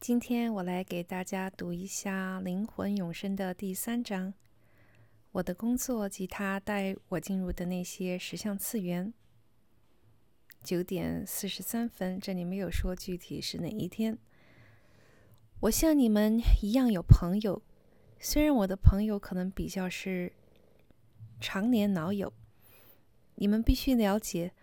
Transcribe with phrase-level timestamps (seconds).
[0.00, 4.32] 今天我来给大家读一下《灵魂永生》的第三章。
[5.32, 9.12] 我的工作及他带我进入的那些实相次元。
[10.64, 14.16] 九点四十三分，这里没有说具体是哪一天。
[15.60, 17.62] 我像你们一样有朋友，
[18.18, 20.32] 虽然我的朋友可能比较是
[21.38, 22.32] 常年老友。
[23.34, 24.54] 你们必须了解，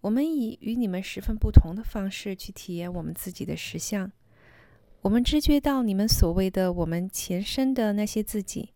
[0.00, 4.10] 我们以与你们十分不同的方式去体验我们自己的实相。
[5.02, 8.74] 我们知觉到你们所谓的我们前身的那些自己，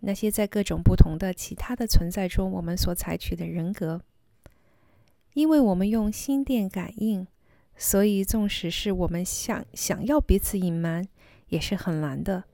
[0.00, 4.00] 那些在各种不同的其他的存在中我们所采取的人格。
[5.32, 7.26] 因为我们用心电感应，
[7.76, 11.08] 所以纵使是我们想想要彼此隐瞒，
[11.48, 12.44] 也是很难的。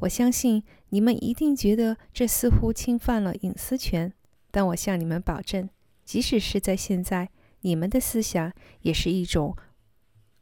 [0.00, 4.12] 我相信你们一定觉得这似乎侵犯了隐私权，
[4.50, 5.70] 但我向你们保证，
[6.04, 7.30] 即使是在现在，
[7.60, 9.56] 你们的思想也是一种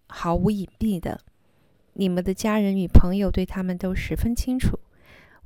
[0.06, 1.20] 毫无隐蔽的。
[1.98, 4.78] 你们的家人与朋友对他们都十分清楚。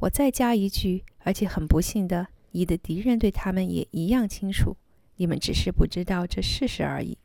[0.01, 4.77] 我再加一句，而且很不幸的，你的敌人对他们也一样清楚。
[5.17, 7.17] 你们只是不知道这事实而已。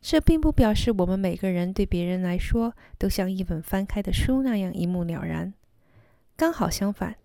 [0.00, 5.52] 这并不表示我们每个人对别人来说都像一本翻开的书那样一目了然。
[6.36, 7.16] 刚好相反，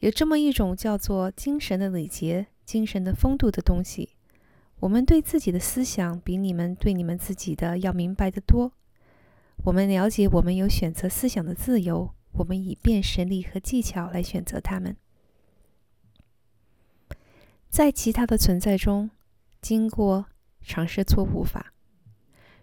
[0.00, 4.10] 有这么一种叫做精神的礼节、精神的风度的东西。
[4.80, 8.72] 我们对自己的思想比你们对你们自己的要明白得多。
[9.64, 12.14] 我们了解，我们有选择思想的自由。
[12.32, 14.96] 我们以辨识力和技巧来选择它们。
[17.68, 19.10] 在其他的存在中，
[19.60, 20.24] 经过
[20.62, 21.74] 尝试错误法，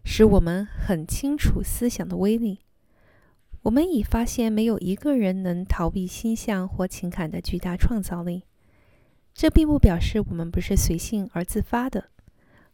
[0.03, 2.61] 使我们很清楚思想的威力。
[3.61, 8.43] 我们已发现，没有一个人能逃避心象或情感的巨大创造力。
[9.35, 12.09] 这并不表示我们不是随性而自发的，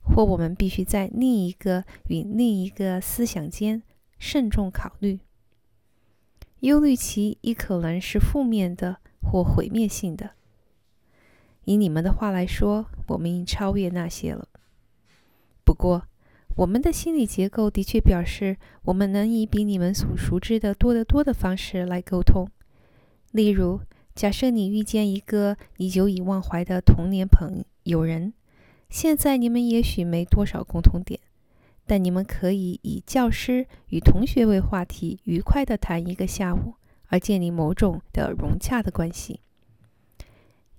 [0.02, 3.84] 或我们必须在另一个与另一个思想间。
[4.18, 5.20] 慎重考虑，
[6.62, 10.32] 忧虑其亦可能是负面的或毁灭性的。
[11.66, 14.48] 以你们的话来说，我们已超越那些了。
[15.64, 16.08] 不过，
[16.58, 22.48] 我们的心理结构的确表示，我们能以比你们所熟知的多得多的方式来沟通。
[23.32, 23.82] 例如，
[24.14, 28.34] 假设你遇见一个你久已忘怀的童年朋友人，
[28.90, 31.20] 现在你们也许没多少共同点。
[31.86, 36.74] 但你们可以以教师与同学为话题，愉快地谈一个下午，
[37.08, 39.40] 而建立某种的融洽的关系。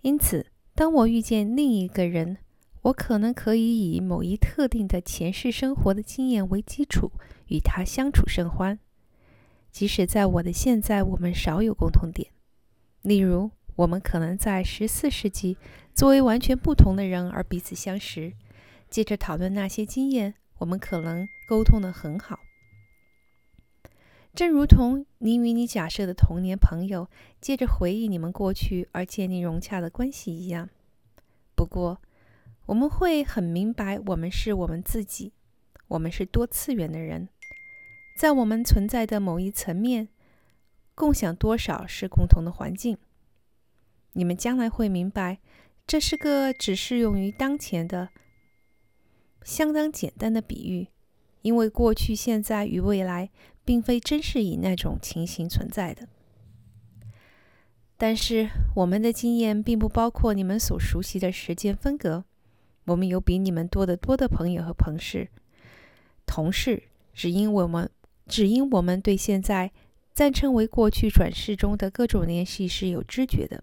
[0.03, 2.39] 因此，当我遇见另一个人，
[2.83, 7.12] 我可能可以以某一特定的前世生活的经验为基础，
[7.49, 8.78] 与他相处甚欢。
[9.71, 12.31] 即使在我的现在，我们少有共同点。
[13.03, 15.56] 例如，我们可能在十四世纪
[15.94, 18.33] 作为完全不同的人而彼此相识，
[18.88, 20.34] 接着讨论那些经验。
[20.59, 22.41] 我们可能沟通的很好，
[24.34, 30.69] 正如同你与你假设的童年朋友借着回忆你们过去而建立融洽的关系一样。
[31.55, 32.00] 不过，
[32.67, 35.33] 我们会很明白，我们是我们自己，
[35.89, 37.28] 我们是多次元的人，
[38.19, 40.09] 在我们存在的某一层面，
[40.94, 42.97] 共享多少是共同的环境。
[44.12, 45.38] 你们将来会明白，
[45.87, 48.09] 这是个只适用于当前的。
[49.47, 50.89] 相当简单的比喻，
[51.43, 53.31] 因为过去、现在与未来
[53.65, 56.09] 并非真是以那种情形存在的。
[57.97, 62.25] 但是，我们的经验并不包括你们所熟悉的时间分隔。
[62.87, 65.29] 我们有比你们多得多的朋友和同事，
[66.27, 66.83] 同事
[67.15, 67.89] 只因我们
[68.27, 69.71] 只因我们对现在
[70.12, 73.62] 暂称为过去转世中的各种联系是有知觉的。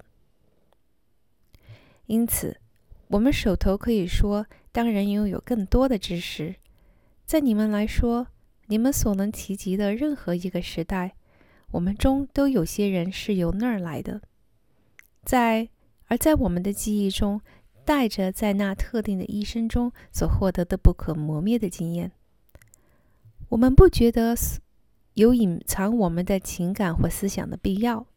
[2.05, 2.61] 因此，
[3.09, 4.45] 我们手头可以说。
[4.73, 6.55] 当然拥有更多的知识，
[7.25, 8.27] 在你们来说，
[8.65, 11.13] 你们所能提及的任何一个时代，
[11.71, 14.19] 我们中都有些人是由那儿来的，
[15.23, 15.69] 在
[16.07, 17.39] 而在我们的记忆中，
[17.85, 22.11] 带着在那特定的一生中所获得的不可磨灭的经验。
[23.49, 24.35] 我们不觉得
[25.13, 28.07] 有隐藏我们的情感或思想的必要。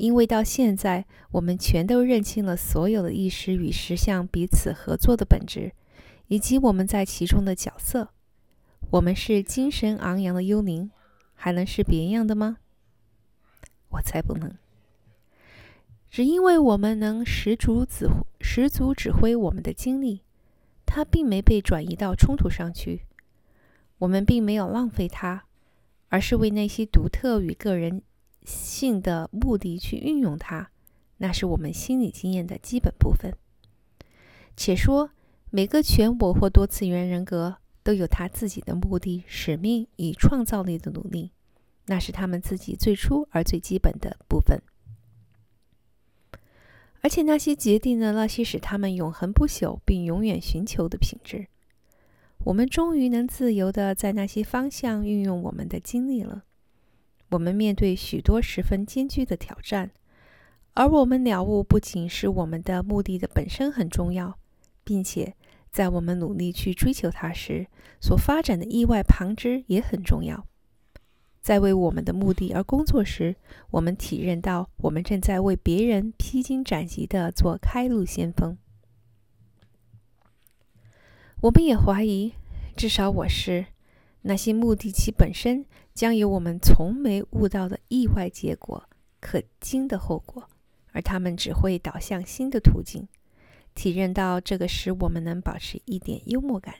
[0.00, 5.72] 因为到现在，我们全都认清了所有的意识与实相彼此合作的本质，
[6.28, 8.08] 以及我们在其中的角色。
[8.92, 10.90] 我们是精神昂扬的幽灵，
[11.34, 12.56] 还能是别样的吗？
[13.90, 14.56] 我才不能。
[16.08, 18.08] 只因为我们能十足指
[18.40, 20.22] 十足指挥我们的精力，
[20.86, 23.02] 它并没被转移到冲突上去。
[23.98, 25.44] 我们并没有浪费它，
[26.08, 28.00] 而是为那些独特与个人。
[28.44, 30.70] 性的目的去运用它，
[31.18, 33.32] 那是我们心理经验的基本部分。
[34.56, 35.10] 且说
[35.50, 41.32] 每个全我或多次元人格都有他自己的目的、使命与创造力的努力，
[41.86, 44.60] 那是他们自己最初而最基本的部分。
[47.02, 51.46] 而且那些决定了那些使他们永恒不朽并永远寻求的品质。
[52.44, 56.44] 我们终于能自由的在那些方向运用我们的精力了。
[57.30, 59.90] 我们面对许多十分艰巨的挑战，
[60.74, 64.38] 而我们了悟不仅是我们的目的的本身很重要，
[64.84, 65.34] 并且
[65.70, 67.68] 在我们努力去追求它时
[68.00, 70.46] 所发展的意外旁支也很重要。
[71.40, 73.36] 在为我们的目的而工作时，
[73.70, 78.58] 我们体认到我们正在为别人披荆斩棘的做开路先锋。
[81.42, 82.34] 我们也怀疑，
[82.76, 83.66] 至少我是
[84.22, 85.64] 那些目的其本身
[85.94, 88.88] 将有我们从没悟到的意外结果、
[89.20, 90.48] 可惊的后果，
[90.92, 93.08] 而他们只会导向新的途径。
[93.74, 96.74] 体认到这个，使我们能保持一点幽默感。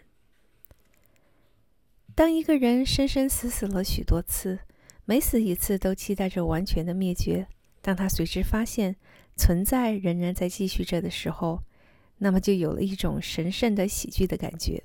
[2.15, 4.59] 当一个人生生死死了许多次，
[5.05, 7.47] 每死一次都期待着完全的灭绝，
[7.81, 8.97] 当他随之发现
[9.37, 11.63] 存在仍然在继续着的时候，
[12.19, 14.83] 那么就有了一种神圣的喜剧的感觉。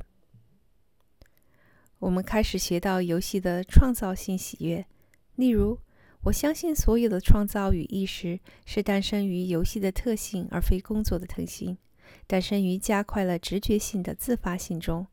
[2.05, 4.85] 我们开始学到游戏的创造性喜悦，
[5.37, 5.79] 例如，
[6.21, 11.75] 我相信所有的创造与意识是诞生于游戏的特性，而非工作的特性，
[12.27, 15.07] 诞生于加快了直觉性的自发性中。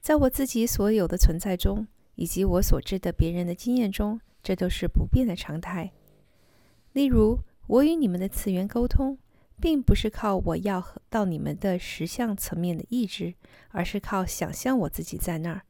[0.00, 5.90] 在我自己所有的存在中，以及我所知的别人的经验中，这都是不变的常态。
[6.92, 9.18] 例如，我与你们的次元沟通，
[9.60, 13.34] 并不是靠我要到你们的实相层面的意志，
[13.70, 15.62] 而是靠想象我自己在那儿。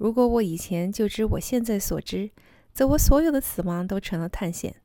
[0.00, 2.30] 如果我以前就知我现在所知，
[2.72, 4.76] 则我所有的死亡都成了探险。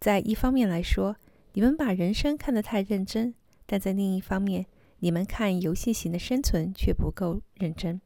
[0.00, 1.16] 在一方面来说，
[1.52, 3.34] 你们把人生看得太认真；
[3.66, 4.64] 但在另一方面，
[5.00, 8.00] 你们看游戏型的生存却不够认真。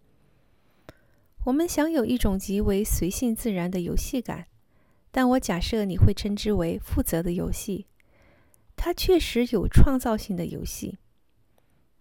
[1.44, 4.48] 我们享有一种极为随性自然的游戏感，
[5.12, 7.86] 但我假设你会称之为负责的游戏。
[8.74, 10.98] 它确实有创造性的游戏。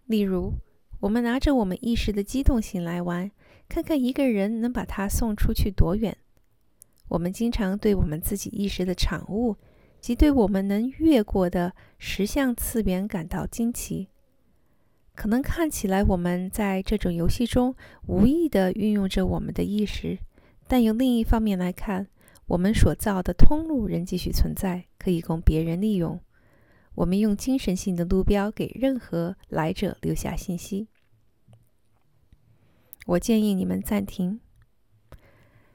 [0.06, 0.54] 例如，
[0.98, 3.30] 我们拿着我们意识的机动性来玩，
[3.72, 6.14] 看看一个人能把它送出去多远。
[7.08, 9.56] 我们经常对我们自己意识的产物
[9.98, 14.08] 及对我们能越过的实相次元感到惊奇。
[15.14, 17.74] 可能看起来我们在这种游戏中
[18.06, 20.18] 无意地运用着我们的意识，
[20.68, 22.06] 但由另一方面来看，
[22.48, 26.20] 我们所造的通路仍继续存在，可以供别人利用。
[26.94, 30.88] 我们用精神性的路标给任何来者留下信息。
[33.06, 34.40] 我建议你们暂停。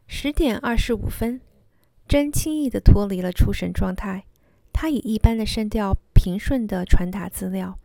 [0.07, 1.41] 十点二十五分，
[2.07, 4.25] 真轻易地脱离了出神状态，
[4.71, 7.79] 他以一般的声调平顺地传达资料。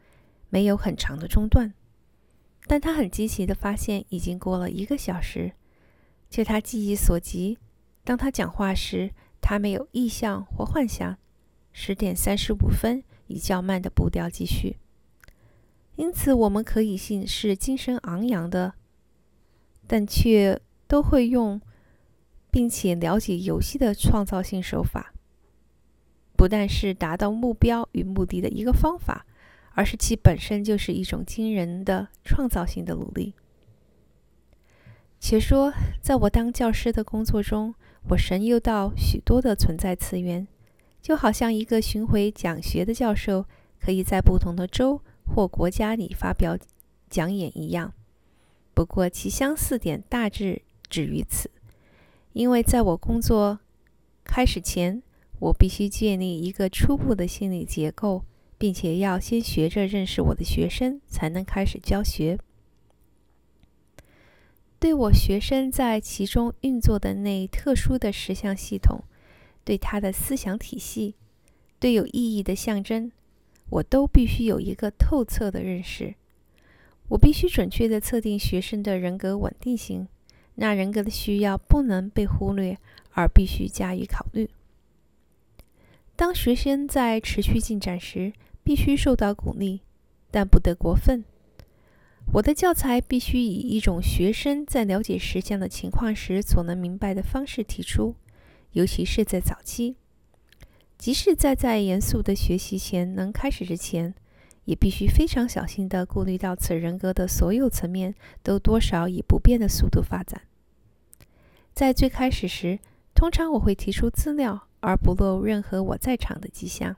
[0.49, 1.73] 没有很长的中断，
[2.67, 5.53] 但他很惊奇的发现，已经过了一个小时。
[6.29, 7.56] 就他记忆所及，
[8.05, 11.17] 当他讲话时，他没有意象或幻想。
[11.73, 14.77] 十点三十五分，以较慢的步调继续。
[15.97, 18.75] 因此，我们可以信是精神昂扬的，
[19.87, 21.61] 但却都会用
[22.50, 25.12] 并且了解游戏的创造性手法，
[26.37, 29.26] 不但是达到目标与目的的一个方法。
[29.75, 33.32] 而是其本身就是一种惊人的创造性的努力。
[35.19, 37.75] 且说，在我当教师的工作中，
[38.11, 40.47] 我神游到许多的存在次元，
[41.00, 43.47] 就好像一个巡回讲学的教授
[43.80, 46.59] 可以在不同的州或国家里发表
[47.09, 47.95] 讲演一样。
[48.75, 51.50] 不过，其相似点大致止于此，
[52.33, 53.61] 因为在我工作
[54.25, 55.02] 开始前，
[55.38, 58.25] 我必须建立一个初步的心理结构。
[58.62, 62.38] 并且要先学着认识我的学生，才能开始教学。
[64.79, 69.02] 对我学生在其中运作的那特殊的十项系统，
[69.64, 71.17] 对他的思想体系，
[71.81, 73.11] 对有意义的象征，
[73.71, 76.14] 我都必须有一个透彻的认识。
[77.12, 80.09] 我必须准确地测定学生的人格稳定性，
[80.54, 82.78] 那人格的需要不能被忽略，
[83.11, 84.49] 而必须加以考虑。
[86.16, 88.33] 当学生在持续进展时，
[88.64, 89.81] 必须受到鼓励，
[90.31, 91.23] 但不得过分。
[92.33, 98.14] 我的教材必须以一种学生在了解实相的情况时所能明白的方式提出，
[98.73, 99.97] 尤其是在早期，
[100.97, 104.14] 即使在在严肃的学习前能开始之前，
[104.64, 110.42] 也必须非常小心地顾虑到此人格的所有层面都多少以不变的速度发展。
[111.73, 112.78] 在最开始时，
[113.14, 116.97] 通常我会提出资料，而不露任何我在场的迹象。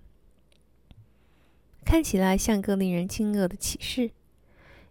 [1.84, 4.10] 看起来像个令人惊愕的启示，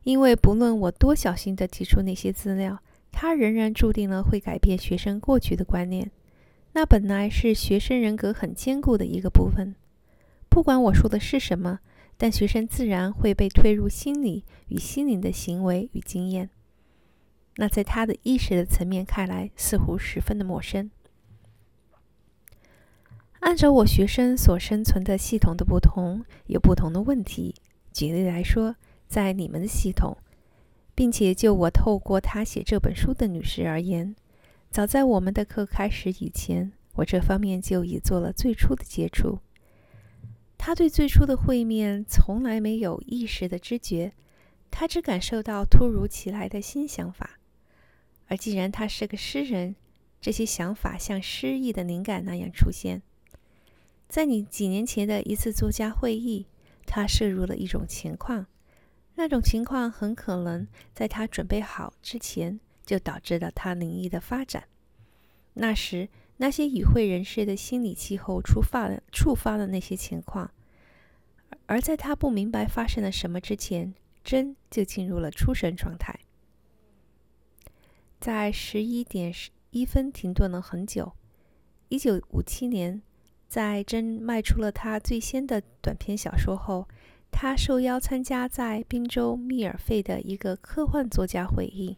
[0.03, 2.79] 因为不论我多小心地提出那些资料，
[3.11, 6.11] 它仍然注定了会改变学生过去的观念。
[6.73, 9.75] 那本来是学生人格很坚固的一个部分。
[10.49, 11.79] 不管我说的是什么，
[12.23, 16.49] 但学生自然会被推入心理与心灵的行为与经验。
[17.57, 20.89] 那在他的意识的层面看来，似乎十分的陌生。
[23.41, 27.55] 按照我学生所生存的系统的不同，有不同的问题。
[27.91, 30.15] 举例来说，在你们的系统，
[30.95, 34.15] 并且就我透过他写这本书的女士而言，
[34.69, 39.39] 早在我们的课开始以前，我这方面就已做了最初的接触。
[40.65, 44.13] 他对最初的会面从来没有意识的知觉，
[44.71, 47.31] 他只感受到突如其来的新想法。
[48.27, 49.75] 而既然他是个诗人，
[50.21, 53.01] 这些想法像诗意的灵感那样出现。
[54.07, 56.45] 在你几年前的一次作家会议，
[56.85, 58.47] 他摄入了一种情况，
[59.15, 64.63] 那种情况很可能在他准备好之前就导致了他灵异的发展。
[65.55, 70.51] 那时，那些与会人士的心理气候触发了触发了那些情况，
[71.67, 76.19] 而在他不明白发生了什么之前，真就进入了出神状态。
[78.19, 81.13] 在十一点十一分停顿了很久。
[81.89, 83.01] 一九五七年，
[83.47, 86.87] 在真卖出了他最先的短篇小说后，
[87.29, 91.97] 他受邀参加在宾州密尔费的一个科幻作家会议。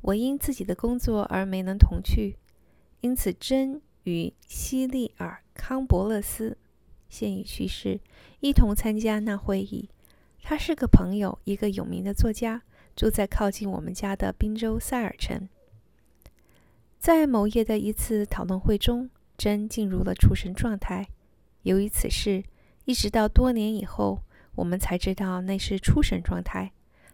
[0.00, 2.36] 我因自己的工作而没能同去，
[3.00, 6.56] 因此真与西利尔康伯勒斯
[7.08, 8.00] 现已去世，
[8.40, 9.88] 一同参加那会议。
[10.42, 12.62] 他是个朋友，一个有名的作家。
[12.94, 15.50] 住在靠近我们家的宾州塞尔城。
[16.98, 21.06] 在某夜的一次讨论会中，真进入了出神状态。
[21.64, 22.42] 由于此事，
[22.86, 24.22] 一直到多年以后，
[24.54, 26.72] 我们才知道那是出神状态。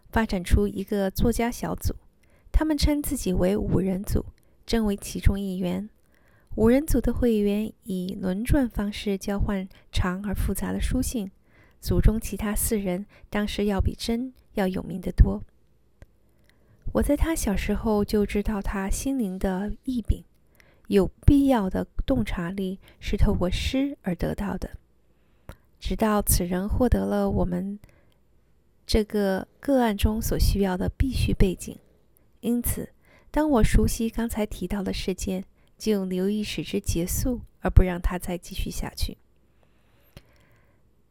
[0.08, 1.96] 发展出一个作家小组，
[2.52, 4.24] 他们称自己为五人组，
[4.64, 5.88] 真为其中一员。
[6.56, 11.30] 五人组的会员以轮转方式交换长而复杂的书信。
[11.80, 15.42] 组中其他四人当时要比真要有名的多。
[16.92, 20.22] 我在他小时候就知道他心灵的异禀，
[20.86, 24.70] 有必要的洞察力是透过诗而得到的。
[25.80, 27.80] 直到此人获得了我们
[28.86, 31.76] 这个个案中所需要的必须背景，
[32.42, 32.92] 因此，
[33.32, 35.44] 当我熟悉刚才提到的事件，
[35.76, 39.16] 就留意使之结束，而不让它再继续下去。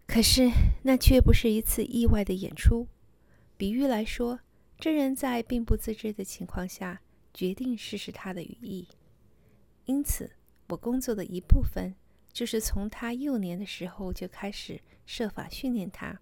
[0.06, 0.50] 可是，
[0.84, 2.88] 那却不是一次意外的演出。
[3.58, 4.40] 比喻来说。
[4.78, 7.04] 这人在并不自知的情况下
[7.36, 8.88] 决定试试他的羽翼，
[9.86, 10.32] 因此
[10.70, 11.94] 我工作的一部分
[12.34, 16.20] 就是从他幼年的时候就开始设法训练他。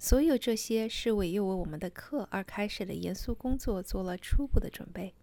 [0.00, 5.14] 所有这些是为又为我们的课而开始的严肃工作做了初步的准备。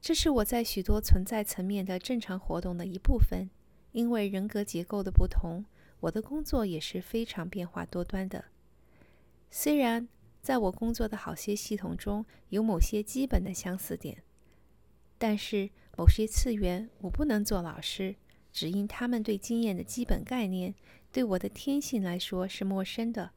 [0.00, 3.48] 这是我在许多存在层面的正常活动的一部分。
[3.92, 5.64] 因为人格结构的不同，
[6.00, 8.44] 我的工作也是非常变化多端的。
[9.50, 10.08] 虽然。
[10.40, 14.22] 在我工作的好些系统中有某些基本的相似点，
[15.18, 18.14] 但是某些次元我不能做老师，
[18.52, 20.74] 只因他们对经验的基本概念
[21.10, 23.32] 对我的天性来说是陌生的，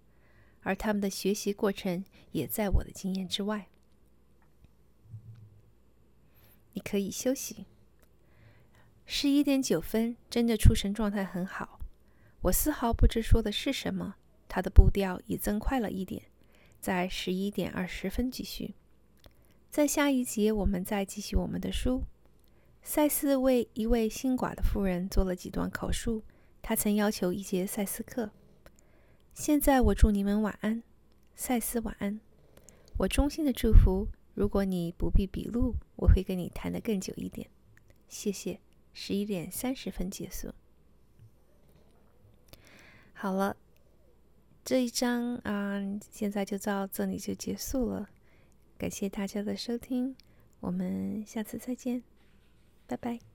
[0.62, 3.68] 而他们的学习过程也在我的经验之外。
[6.74, 7.66] 你可以休息。
[9.06, 11.80] 十一点九分，真的出神状态很好，
[12.44, 14.16] 我丝毫不知说的是什么。
[14.48, 16.24] 他的步调已增快了一点。
[16.80, 18.74] 在十一点二十分继续。
[19.70, 22.04] 在下一节，我们再继续我们的书。
[22.82, 26.24] 赛斯为一位新寡的妇人做了几段口述。
[26.62, 28.32] 他曾要求一节赛斯课。
[29.34, 30.84] 现在我祝你们晚安，
[31.36, 32.20] 赛斯晚安。
[32.98, 34.08] 我衷心的祝福。
[34.34, 37.50] 如果你不必笔录，我会跟你谈的更久一点。
[38.08, 38.60] 谢谢。
[38.94, 40.53] 十一点三十分结束。
[43.13, 43.58] 好了。
[44.63, 48.08] 这一章啊，现在就到这里就结束了。
[48.77, 50.15] 感谢大家的收听，
[50.60, 52.03] 我们下次再见，
[52.86, 53.31] 拜拜。